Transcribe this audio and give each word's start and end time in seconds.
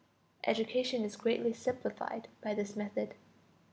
Education 0.47 1.03
is 1.03 1.15
greatly 1.15 1.53
simplified 1.53 2.27
by 2.41 2.55
this 2.55 2.75
method. 2.75 3.13